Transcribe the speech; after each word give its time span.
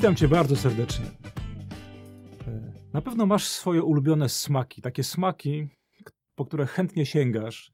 Witam 0.00 0.16
Cię 0.16 0.28
bardzo 0.28 0.56
serdecznie. 0.56 1.06
E, 2.46 2.72
na 2.92 3.02
pewno 3.02 3.26
masz 3.26 3.48
swoje 3.48 3.82
ulubione 3.82 4.28
smaki, 4.28 4.82
takie 4.82 5.04
smaki, 5.04 5.68
po 6.34 6.44
które 6.44 6.66
chętnie 6.66 7.06
sięgasz. 7.06 7.72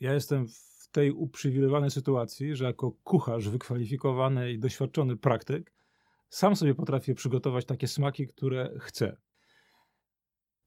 Ja 0.00 0.14
jestem 0.14 0.48
w 0.48 0.88
tej 0.90 1.10
uprzywilejowanej 1.10 1.90
sytuacji, 1.90 2.56
że 2.56 2.64
jako 2.64 2.92
kucharz 3.04 3.48
wykwalifikowany 3.48 4.52
i 4.52 4.58
doświadczony 4.58 5.16
praktyk, 5.16 5.72
sam 6.28 6.56
sobie 6.56 6.74
potrafię 6.74 7.14
przygotować 7.14 7.64
takie 7.64 7.88
smaki, 7.88 8.26
które 8.26 8.70
chcę. 8.80 9.16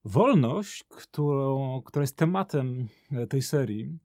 Wolność, 0.06 0.84
którą, 0.90 1.82
która 1.82 2.04
jest 2.04 2.18
tematem 2.18 2.88
e, 3.12 3.28
tej 3.28 3.42
serii, 3.42 4.00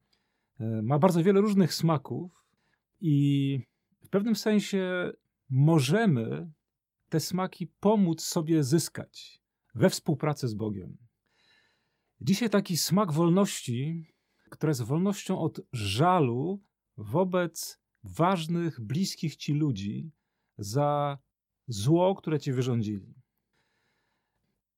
e, 0.61 0.83
ma 0.83 0.99
bardzo 0.99 1.23
wiele 1.23 1.41
różnych 1.41 1.75
smaków 1.75 2.45
i 3.01 3.61
w 4.05 4.09
pewnym 4.09 4.37
sensie 4.37 5.13
możemy 5.51 6.51
te 7.11 7.21
smaki 7.21 7.67
pomóc 7.67 8.23
sobie 8.23 8.65
zyskać 8.65 9.43
we 9.75 9.91
współpracy 9.91 10.49
z 10.49 10.55
Bogiem. 10.55 10.97
Dzisiaj 12.21 12.51
taki 12.51 12.77
smak 12.77 13.13
wolności, 13.13 14.07
która 14.51 14.71
jest 14.71 14.83
wolnością 14.83 15.39
od 15.39 15.61
żalu 15.73 16.63
wobec 16.97 17.81
ważnych, 18.05 18.81
bliskich 18.81 19.37
ci 19.37 19.53
ludzi 19.53 20.13
za 20.59 21.19
zło, 21.67 22.15
które 22.15 22.41
ci 22.41 22.53
wyrządzili. 22.53 23.15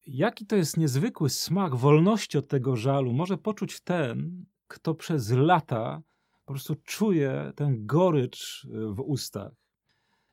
Jaki 0.06 0.46
to 0.46 0.56
jest 0.56 0.76
niezwykły 0.76 1.30
smak 1.30 1.76
wolności 1.76 2.38
od 2.38 2.48
tego 2.48 2.76
żalu, 2.76 3.12
może 3.12 3.38
poczuć 3.38 3.80
ten, 3.80 4.46
kto 4.68 4.94
przez 4.94 5.30
lata 5.30 6.02
po 6.44 6.52
prostu 6.52 6.74
czuje 6.74 7.52
tę 7.56 7.74
gorycz 7.76 8.66
w 8.70 9.00
ustach 9.00 9.61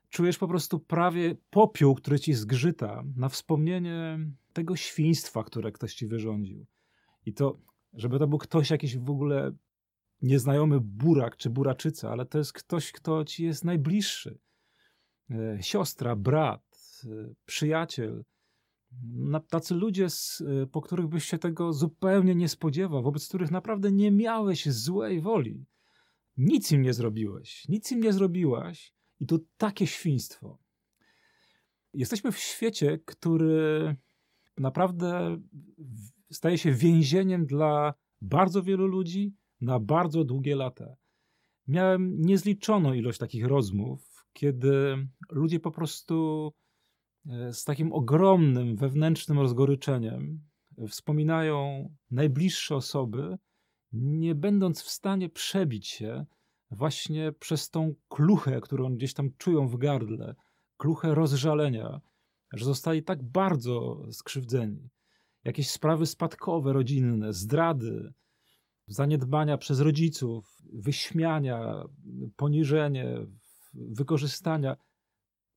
czujesz 0.09 0.37
po 0.37 0.47
prostu 0.47 0.79
prawie 0.79 1.35
popiół, 1.49 1.95
który 1.95 2.19
ci 2.19 2.33
zgrzyta 2.33 3.03
na 3.15 3.29
wspomnienie 3.29 4.19
tego 4.53 4.75
świństwa, 4.75 5.43
które 5.43 5.71
ktoś 5.71 5.93
ci 5.93 6.07
wyrządził. 6.07 6.65
I 7.25 7.33
to, 7.33 7.59
żeby 7.93 8.19
to 8.19 8.27
był 8.27 8.37
ktoś 8.37 8.69
jakiś 8.69 8.97
w 8.97 9.09
ogóle 9.09 9.51
nieznajomy 10.21 10.79
burak 10.79 11.37
czy 11.37 11.49
buraczyca, 11.49 12.11
ale 12.11 12.25
to 12.25 12.37
jest 12.37 12.53
ktoś, 12.53 12.91
kto 12.91 13.25
ci 13.25 13.43
jest 13.43 13.65
najbliższy. 13.65 14.39
E, 15.31 15.57
siostra, 15.61 16.15
brat, 16.15 17.01
e, 17.05 17.33
przyjaciel. 17.45 18.23
Tacy 19.49 19.75
ludzie, 19.75 20.05
e, 20.05 20.67
po 20.67 20.81
których 20.81 21.07
byś 21.07 21.25
się 21.25 21.37
tego 21.37 21.73
zupełnie 21.73 22.35
nie 22.35 22.49
spodziewał, 22.49 23.03
wobec 23.03 23.27
których 23.27 23.51
naprawdę 23.51 23.91
nie 23.91 24.11
miałeś 24.11 24.69
złej 24.69 25.21
woli. 25.21 25.65
Nic 26.37 26.71
im 26.71 26.81
nie 26.81 26.93
zrobiłeś, 26.93 27.67
nic 27.67 27.91
im 27.91 27.99
nie 27.99 28.13
zrobiłaś, 28.13 28.93
i 29.19 29.25
to 29.25 29.39
takie 29.57 29.87
świństwo. 29.87 30.57
Jesteśmy 31.93 32.31
w 32.31 32.37
świecie, 32.37 32.99
który 33.05 33.95
naprawdę 34.57 35.37
staje 36.31 36.57
się 36.57 36.71
więzieniem 36.71 37.45
dla 37.45 37.93
bardzo 38.21 38.63
wielu 38.63 38.87
ludzi 38.87 39.33
na 39.61 39.79
bardzo 39.79 40.23
długie 40.23 40.55
lata. 40.55 40.95
Miałem 41.67 42.21
niezliczoną 42.21 42.93
ilość 42.93 43.19
takich 43.19 43.45
rozmów, 43.45 44.25
kiedy 44.33 45.07
ludzie 45.29 45.59
po 45.59 45.71
prostu 45.71 46.51
e, 47.29 47.53
z 47.53 47.63
takim 47.63 47.93
ogromnym 47.93 48.75
wewnętrznym 48.75 49.39
rozgoryczeniem 49.39 50.49
wspominają 50.87 51.89
najbliższe 52.11 52.75
osoby, 52.75 53.37
nie 53.93 54.35
będąc 54.35 54.81
w 54.81 54.89
stanie 54.89 55.29
przebić 55.29 55.87
się 55.87 56.25
właśnie 56.71 57.31
przez 57.31 57.69
tą 57.69 57.93
kluchę, 58.09 58.61
którą 58.61 58.95
gdzieś 58.95 59.13
tam 59.13 59.29
czują 59.37 59.67
w 59.67 59.77
gardle, 59.77 60.35
kluchę 60.77 61.15
rozżalenia, 61.15 62.01
że 62.53 62.65
zostali 62.65 63.03
tak 63.03 63.23
bardzo 63.23 64.05
skrzywdzeni. 64.11 64.89
Jakieś 65.43 65.69
sprawy 65.69 66.05
spadkowe, 66.05 66.73
rodzinne, 66.73 67.33
zdrady, 67.33 68.13
zaniedbania 68.87 69.57
przez 69.57 69.79
rodziców, 69.79 70.57
wyśmiania, 70.73 71.83
poniżenie, 72.35 73.17
wykorzystania. 73.73 74.77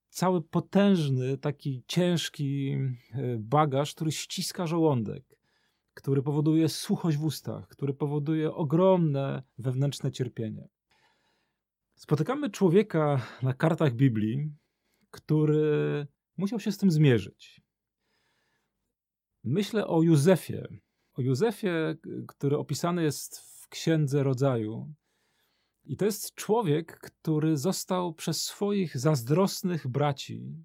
Cały 0.09 0.43
potężny, 0.43 1.39
taki 1.39 1.84
ciężki 1.87 2.72
e, 2.72 3.39
bagaż, 3.39 3.95
który 3.95 4.12
ściska 4.12 4.67
żołądek, 4.67 5.25
który 5.95 6.22
powoduje 6.22 6.69
suchość 6.69 7.17
w 7.17 7.25
ustach, 7.25 7.69
który 7.69 7.95
powoduje 7.95 8.55
ogromne 8.55 9.43
wewnętrzne 9.59 10.12
cierpienie. 10.12 10.69
Spotykamy 12.03 12.51
człowieka 12.51 13.27
na 13.43 13.55
kartach 13.55 13.95
Biblii, 13.95 14.53
który 15.11 16.07
musiał 16.37 16.61
się 16.61 16.73
z 16.73 16.79
tym 16.79 16.91
zmierzyć. 16.91 17.63
Myślę 19.45 19.87
o 19.87 20.03
Józefie. 20.03 20.63
O 21.15 21.23
Józefie, 21.23 21.69
który 22.29 22.59
opisany 22.59 23.03
jest 23.03 23.39
w 23.39 23.69
Księdze 23.69 24.23
Rodzaju. 24.23 24.95
I 25.85 25.97
to 25.97 26.05
jest 26.05 26.35
człowiek, 26.35 26.99
który 27.01 27.57
został 27.57 28.15
przez 28.15 28.45
swoich 28.45 28.99
zazdrosnych 28.99 29.89
braci 29.89 30.65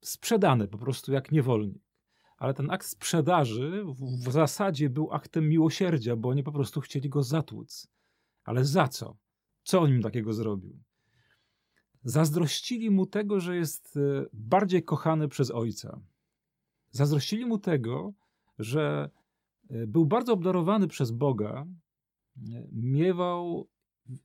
sprzedany 0.00 0.68
po 0.68 0.78
prostu 0.78 1.12
jak 1.12 1.32
niewolnik. 1.32 1.82
Ale 2.36 2.54
ten 2.54 2.70
akt 2.70 2.86
sprzedaży 2.86 3.84
w 4.26 4.32
zasadzie 4.32 4.90
był 4.90 5.12
aktem 5.12 5.48
miłosierdzia, 5.48 6.16
bo 6.16 6.28
oni 6.28 6.42
po 6.42 6.52
prostu 6.52 6.80
chcieli 6.80 7.08
go 7.08 7.22
zatłuc. 7.22 7.88
Ale 8.44 8.64
za 8.64 8.88
co? 8.88 9.16
Co 9.68 9.80
on 9.80 9.90
im 9.90 10.02
takiego 10.02 10.32
zrobił? 10.32 10.78
Zazdrościli 12.04 12.90
mu 12.90 13.06
tego, 13.06 13.40
że 13.40 13.56
jest 13.56 13.96
e, 13.96 14.26
bardziej 14.32 14.82
kochany 14.82 15.28
przez 15.28 15.50
ojca. 15.50 16.00
Zazdrościli 16.90 17.46
mu 17.46 17.58
tego, 17.58 18.12
że 18.58 19.10
e, 19.70 19.86
był 19.86 20.06
bardzo 20.06 20.32
obdarowany 20.32 20.88
przez 20.88 21.10
Boga, 21.10 21.66
e, 22.36 22.68
miewał 22.72 23.68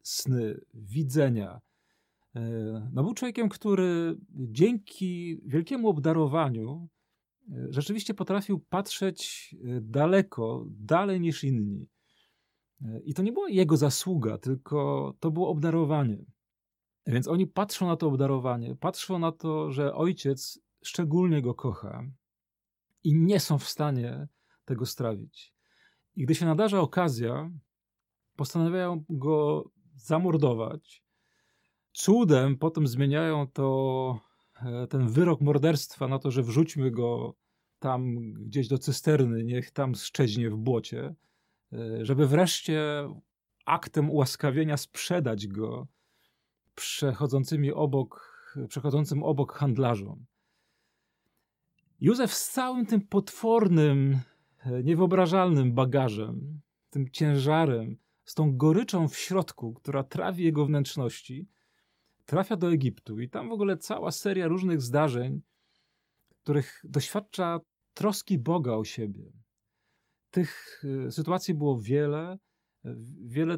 sny, 0.04 0.62
widzenia. 0.74 1.62
No 2.94 3.04
był 3.04 3.14
człowiekiem, 3.14 3.50
który 3.50 4.18
dzięki 4.30 5.42
wielkiemu 5.46 5.90
obdarowaniu 5.90 6.90
rzeczywiście 7.70 8.14
potrafił 8.14 8.60
patrzeć 8.60 9.56
daleko, 9.82 10.66
dalej 10.70 11.22
niż 11.22 11.44
inni. 11.44 11.88
I 13.04 13.14
to 13.14 13.24
nie 13.24 13.32
była 13.32 13.50
jego 13.50 13.78
zasługa, 13.78 14.38
tylko 14.38 15.14
to 15.20 15.32
było 15.32 15.50
obdarowanie. 15.50 16.26
Więc 17.08 17.28
oni 17.28 17.48
patrzą 17.48 17.88
na 17.88 17.96
to 17.96 18.08
obdarowanie, 18.08 18.76
patrzą 18.76 19.20
na 19.20 19.32
to, 19.32 19.72
że 19.72 19.96
ojciec 19.96 20.60
szczególnie 20.84 21.42
go 21.42 21.54
kocha 21.54 22.04
i 23.04 23.16
nie 23.16 23.40
są 23.40 23.58
w 23.58 23.70
stanie 23.70 24.28
tego 24.66 24.86
strawić. 24.86 25.54
I 26.16 26.24
gdy 26.24 26.36
się 26.36 26.46
nadarza 26.46 26.80
okazja, 26.80 27.52
postanawiają 28.36 29.04
go 29.10 29.70
zamordować. 29.96 31.04
Cudem 31.92 32.58
potem 32.58 32.88
zmieniają 32.88 33.48
to, 33.48 34.20
e, 34.66 34.88
ten 34.88 35.08
wyrok 35.08 35.42
morderstwa 35.42 36.08
na 36.08 36.20
to, 36.20 36.32
że 36.32 36.44
wrzućmy 36.44 36.92
go 36.92 37.36
tam 37.80 38.34
gdzieś 38.34 38.68
do 38.68 38.78
cysterny, 38.78 39.44
niech 39.44 39.72
tam 39.72 39.96
szczeźnie 39.96 40.50
w 40.50 40.58
błocie. 40.58 41.16
E, 41.74 42.06
żeby 42.06 42.28
wreszcie 42.28 43.10
aktem 43.66 44.10
ułaskawienia 44.10 44.78
sprzedać 44.78 45.48
go 45.48 45.88
przechodzącymi 46.76 47.72
obok, 47.72 48.38
przechodzącym 48.68 49.24
obok 49.24 49.54
handlarzom. 49.54 50.26
Józef 52.02 52.34
z 52.34 52.52
całym 52.52 52.86
tym 52.86 53.02
potwornym, 53.02 54.20
e, 54.66 54.84
niewyobrażalnym 54.84 55.74
bagażem, 55.74 56.62
tym 56.90 57.10
ciężarem, 57.10 57.98
z 58.26 58.34
tą 58.34 58.58
goryczą 58.58 59.08
w 59.08 59.18
środku, 59.18 59.74
która 59.74 60.04
trawi 60.04 60.44
jego 60.44 60.66
wnętrzności, 60.66 61.48
trafia 62.26 62.56
do 62.56 62.72
Egiptu 62.72 63.20
i 63.20 63.30
tam 63.30 63.50
w 63.50 63.52
ogóle 63.52 63.78
cała 63.78 64.12
seria 64.12 64.48
różnych 64.48 64.82
zdarzeń, 64.82 65.42
których 66.44 66.82
doświadcza 66.84 67.60
troski 67.94 68.40
Boga 68.40 68.74
o 68.74 68.84
siebie 68.84 69.43
tych 70.34 70.84
y, 71.08 71.12
sytuacji 71.12 71.54
było 71.54 71.82
wiele, 71.82 72.38
wiele 73.26 73.58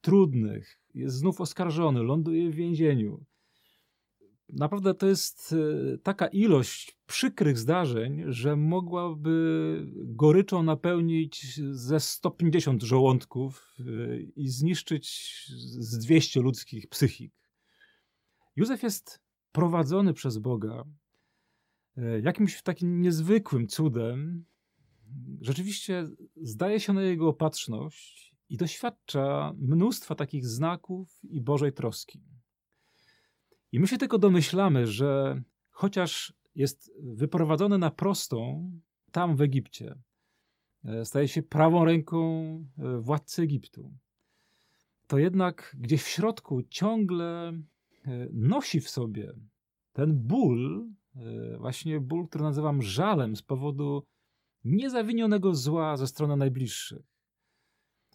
trudnych. 0.00 0.80
Jest 0.94 1.16
znów 1.16 1.40
oskarżony, 1.40 2.02
ląduje 2.02 2.50
w 2.50 2.54
więzieniu. 2.54 3.24
Naprawdę 4.48 4.94
to 4.94 5.06
jest 5.06 5.52
y, 5.52 5.98
taka 6.02 6.26
ilość 6.26 6.98
przykrych 7.06 7.58
zdarzeń, 7.58 8.24
że 8.26 8.56
mogłaby 8.56 9.86
goryczą 9.94 10.62
napełnić 10.62 11.60
ze 11.72 12.00
150 12.00 12.82
żołądków 12.82 13.76
i 14.36 14.48
zniszczyć 14.48 15.34
z 15.78 15.98
200 15.98 16.40
ludzkich 16.40 16.88
psychik. 16.88 17.32
Józef 18.56 18.82
jest 18.82 19.20
prowadzony 19.52 20.14
przez 20.14 20.38
Boga 20.38 20.84
jakimś 22.22 22.62
takim 22.62 23.00
niezwykłym 23.00 23.68
cudem, 23.68 24.44
rzeczywiście 25.40 26.08
zdaje 26.36 26.80
się 26.80 26.92
na 26.92 27.02
jego 27.02 27.28
opatrzność 27.28 28.34
i 28.48 28.56
doświadcza 28.56 29.54
mnóstwa 29.58 30.14
takich 30.14 30.46
znaków 30.46 31.18
i 31.22 31.40
Bożej 31.40 31.72
troski. 31.72 32.22
I 33.72 33.80
my 33.80 33.86
się 33.86 33.98
tylko 33.98 34.18
domyślamy, 34.18 34.86
że 34.86 35.42
chociaż 35.70 36.34
jest 36.54 36.92
wyprowadzony 36.98 37.78
na 37.78 37.90
prostą 37.90 38.70
tam 39.12 39.36
w 39.36 39.40
Egipcie, 39.40 39.94
e, 40.84 41.04
staje 41.04 41.28
się 41.28 41.42
prawą 41.42 41.84
ręką 41.84 42.44
e, 42.78 42.98
władcy 42.98 43.42
Egiptu, 43.42 43.92
to 45.06 45.18
jednak 45.18 45.76
gdzieś 45.78 46.02
w 46.02 46.08
środku 46.08 46.62
ciągle 46.62 47.48
e, 47.48 47.54
nosi 48.32 48.80
w 48.80 48.90
sobie 48.90 49.32
ten 49.92 50.18
ból, 50.18 50.88
właśnie 51.58 52.00
ból, 52.00 52.28
który 52.28 52.44
nazywam 52.44 52.82
żalem 52.82 53.36
z 53.36 53.42
powodu 53.42 54.02
niezawinionego 54.64 55.54
zła 55.54 55.96
ze 55.96 56.06
strony 56.06 56.36
najbliższych. 56.36 57.06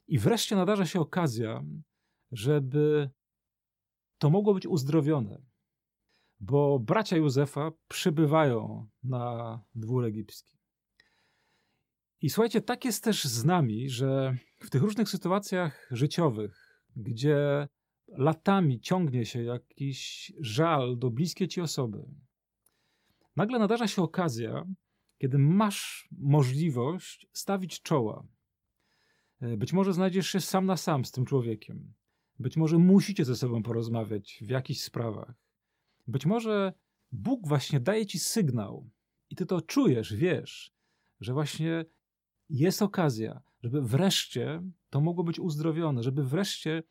I 0.07 0.19
wreszcie 0.19 0.55
nadarza 0.55 0.85
się 0.85 0.99
okazja, 0.99 1.63
żeby 2.31 3.09
to 4.17 4.29
mogło 4.29 4.53
być 4.53 4.67
uzdrowione, 4.67 5.41
bo 6.39 6.79
bracia 6.79 7.17
Józefa 7.17 7.71
przybywają 7.87 8.87
na 9.03 9.59
dwór 9.75 10.05
egipski. 10.05 10.57
I 12.21 12.29
słuchajcie, 12.29 12.61
tak 12.61 12.85
jest 12.85 13.03
też 13.03 13.23
z 13.23 13.45
nami, 13.45 13.89
że 13.89 14.37
w 14.59 14.69
tych 14.69 14.81
różnych 14.81 15.09
sytuacjach 15.09 15.87
życiowych, 15.91 16.83
gdzie 16.95 17.67
latami 18.07 18.79
ciągnie 18.79 19.25
się 19.25 19.43
jakiś 19.43 20.31
żal 20.39 20.97
do 20.97 21.09
bliskiej 21.09 21.47
ci 21.47 21.61
osoby, 21.61 22.05
nagle 23.35 23.59
nadarza 23.59 23.87
się 23.87 24.01
okazja, 24.01 24.65
kiedy 25.23 25.37
masz 25.37 26.09
możliwość 26.11 27.27
stawić 27.33 27.81
czoła. 27.81 28.27
E, 29.41 29.57
być 29.57 29.73
może 29.73 29.93
znajdziesz 29.93 30.27
się 30.27 30.39
sam 30.39 30.65
na 30.65 30.77
sam 30.77 31.05
z 31.05 31.11
tym 31.11 31.25
człowiekiem. 31.25 31.93
Być 32.39 32.57
może 32.57 32.77
musicie 32.77 33.25
ze 33.25 33.35
sobą 33.35 33.63
porozmawiać 33.63 34.39
w 34.41 34.49
jakichś 34.49 34.81
sprawach. 34.81 35.33
Być 36.07 36.25
może 36.25 36.73
Bóg 37.11 37.47
właśnie 37.47 37.79
daje 37.79 38.05
ci 38.05 38.19
sygnał 38.19 38.89
i 39.29 39.35
ty 39.35 39.45
to 39.45 39.61
czujesz, 39.61 40.15
wiesz, 40.15 40.73
że 41.19 41.33
właśnie 41.33 41.85
jest 42.49 42.81
okazja, 42.81 43.41
żeby 43.61 43.81
wreszcie 43.81 44.61
to 44.89 45.01
mogło 45.01 45.23
być 45.23 45.39
uzdrowione, 45.39 46.03
żeby 46.03 46.23
wreszcie 46.23 46.83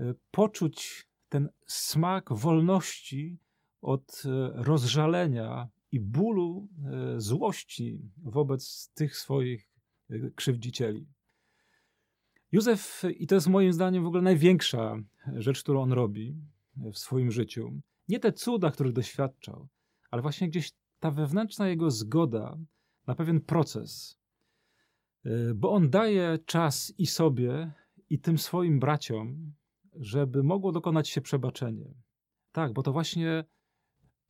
e, 0.00 0.14
poczuć 0.30 1.08
ten 1.28 1.48
smak 1.66 2.32
wolności 2.32 3.38
od 3.80 4.22
e, 4.24 4.50
rozżalenia 4.62 5.75
i 5.92 6.00
bólu, 6.00 6.68
e, 6.84 7.20
złości 7.20 8.00
wobec 8.22 8.90
tych 8.94 9.16
swoich 9.16 9.70
krzywdzicieli. 10.34 11.06
Józef, 12.52 13.02
i 13.18 13.26
to 13.26 13.34
jest 13.34 13.46
moim 13.46 13.72
zdaniem 13.72 14.04
w 14.04 14.06
ogóle 14.06 14.22
największa 14.22 14.96
rzecz, 15.36 15.62
którą 15.62 15.82
on 15.82 15.92
robi 15.92 16.36
w 16.76 16.98
swoim 16.98 17.30
życiu, 17.30 17.80
nie 18.08 18.20
te 18.20 18.32
cuda, 18.32 18.70
których 18.70 18.92
doświadczał, 18.92 19.68
ale 20.10 20.22
właśnie 20.22 20.48
gdzieś 20.48 20.72
ta 21.00 21.10
wewnętrzna 21.10 21.68
jego 21.68 21.90
zgoda 21.90 22.58
na 23.06 23.14
pewien 23.14 23.40
proces, 23.40 24.18
e, 25.24 25.54
bo 25.54 25.72
on 25.72 25.90
daje 25.90 26.38
czas 26.46 26.94
i 26.98 27.06
sobie, 27.06 27.72
i 28.10 28.18
tym 28.18 28.38
swoim 28.38 28.80
braciom, 28.80 29.52
żeby 29.94 30.42
mogło 30.42 30.72
dokonać 30.72 31.08
się 31.08 31.20
przebaczenie. 31.20 31.94
Tak, 32.52 32.72
bo 32.72 32.82
to 32.82 32.92
właśnie 32.92 33.44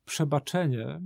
przebaczenie 0.05 1.01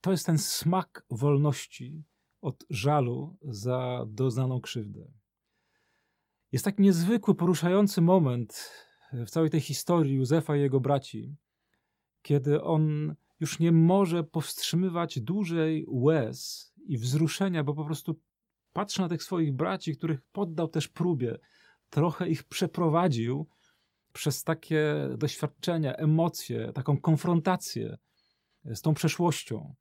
to 0.00 0.10
jest 0.10 0.26
ten 0.26 0.38
smak 0.38 1.04
wolności 1.10 2.04
od 2.40 2.64
żalu 2.70 3.36
za 3.42 4.04
doznaną 4.08 4.60
krzywdę. 4.60 5.12
Jest 6.52 6.64
tak 6.64 6.78
niezwykły, 6.78 7.34
poruszający 7.34 8.00
moment 8.00 8.70
w 9.12 9.30
całej 9.30 9.50
tej 9.50 9.60
historii 9.60 10.14
Józefa 10.14 10.56
i 10.56 10.60
jego 10.60 10.80
braci, 10.80 11.36
kiedy 12.22 12.62
on 12.62 13.14
już 13.40 13.58
nie 13.58 13.72
może 13.72 14.24
powstrzymywać 14.24 15.20
dłużej 15.20 15.84
łez 15.88 16.72
i 16.86 16.98
wzruszenia, 16.98 17.64
bo 17.64 17.74
po 17.74 17.84
prostu 17.84 18.20
patrzy 18.72 19.00
na 19.00 19.08
tych 19.08 19.22
swoich 19.22 19.52
braci, 19.52 19.96
których 19.96 20.20
poddał 20.32 20.68
też 20.68 20.88
próbie, 20.88 21.38
trochę 21.90 22.28
ich 22.28 22.44
przeprowadził 22.44 23.48
przez 24.12 24.44
takie 24.44 25.08
doświadczenia, 25.18 25.94
emocje, 25.94 26.72
taką 26.72 27.00
konfrontację 27.00 27.98
z 28.64 28.80
tą 28.80 28.94
przeszłością. 28.94 29.74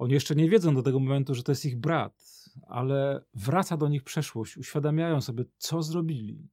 Oni 0.00 0.12
jeszcze 0.12 0.34
nie 0.34 0.50
wiedzą 0.50 0.74
do 0.74 0.82
tego 0.82 1.00
momentu, 1.00 1.34
że 1.34 1.42
to 1.42 1.52
jest 1.52 1.66
ich 1.66 1.76
brat, 1.76 2.44
ale 2.66 3.24
wraca 3.34 3.76
do 3.76 3.88
nich 3.88 4.02
przeszłość, 4.02 4.56
uświadamiają 4.56 5.20
sobie, 5.20 5.44
co 5.58 5.82
zrobili. 5.82 6.48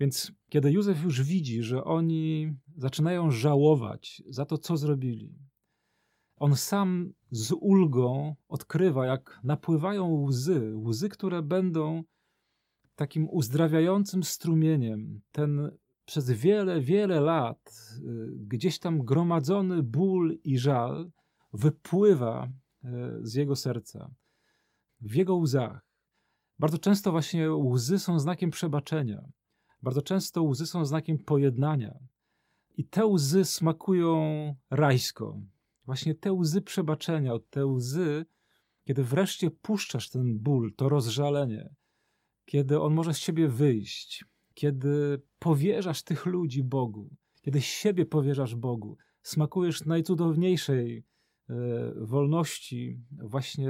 Więc 0.00 0.32
kiedy 0.48 0.72
Józef 0.72 1.02
już 1.02 1.22
widzi, 1.22 1.62
że 1.62 1.84
oni 1.84 2.54
zaczynają 2.76 3.30
żałować 3.30 4.22
za 4.28 4.46
to, 4.46 4.58
co 4.58 4.76
zrobili, 4.76 5.34
on 6.36 6.56
sam 6.56 7.12
z 7.30 7.52
ulgą 7.52 8.36
odkrywa, 8.48 9.06
jak 9.06 9.40
napływają 9.44 10.22
łzy, 10.22 10.72
łzy, 10.76 11.08
które 11.08 11.42
będą 11.42 12.02
takim 12.94 13.28
uzdrawiającym 13.30 14.24
strumieniem. 14.24 15.20
Ten 15.32 15.70
przez 16.04 16.30
wiele, 16.30 16.80
wiele 16.80 17.20
lat 17.20 17.74
y, 17.98 18.32
gdzieś 18.36 18.78
tam 18.78 18.98
gromadzony 18.98 19.82
ból 19.82 20.38
i 20.44 20.58
żal 20.58 21.10
wypływa 21.56 22.48
y, 22.84 22.88
z 23.22 23.34
jego 23.34 23.56
serca, 23.56 24.10
w 25.00 25.14
jego 25.14 25.36
łzach. 25.36 25.86
Bardzo 26.58 26.78
często 26.78 27.12
właśnie 27.12 27.50
łzy 27.52 27.98
są 27.98 28.18
znakiem 28.18 28.50
przebaczenia. 28.50 29.28
Bardzo 29.82 30.02
często 30.02 30.42
łzy 30.42 30.66
są 30.66 30.84
znakiem 30.84 31.18
pojednania. 31.18 31.98
I 32.76 32.84
te 32.84 33.06
łzy 33.06 33.44
smakują 33.44 34.54
rajsko. 34.70 35.40
Właśnie 35.84 36.14
te 36.14 36.32
łzy 36.32 36.62
przebaczenia, 36.62 37.32
te 37.50 37.66
łzy, 37.66 38.26
kiedy 38.84 39.04
wreszcie 39.04 39.50
puszczasz 39.50 40.10
ten 40.10 40.38
ból, 40.38 40.74
to 40.76 40.88
rozżalenie, 40.88 41.74
kiedy 42.44 42.80
on 42.80 42.94
może 42.94 43.14
z 43.14 43.20
ciebie 43.20 43.48
wyjść, 43.48 44.24
kiedy 44.54 45.22
powierzasz 45.38 46.02
tych 46.02 46.26
ludzi 46.26 46.64
Bogu, 46.64 47.16
kiedy 47.40 47.60
siebie 47.60 48.06
powierzasz 48.06 48.54
Bogu, 48.54 48.96
smakujesz 49.22 49.84
najcudowniejszej 49.84 50.96
e, 50.96 51.02
wolności, 51.96 53.00
właśnie, 53.10 53.68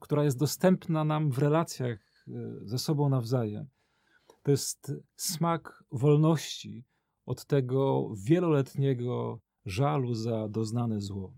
która 0.00 0.24
jest 0.24 0.38
dostępna 0.38 1.04
nam 1.04 1.30
w 1.30 1.38
relacjach 1.38 2.24
e, 2.28 2.32
ze 2.62 2.78
sobą 2.78 3.08
nawzajem. 3.08 3.66
To 4.42 4.50
jest 4.50 4.92
smak 5.16 5.84
wolności 5.92 6.84
od 7.26 7.46
tego 7.46 8.10
wieloletniego 8.24 9.40
żalu 9.64 10.14
za 10.14 10.48
doznane 10.48 11.00
zło. 11.00 11.34